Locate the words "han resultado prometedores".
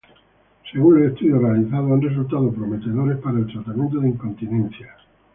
1.91-3.17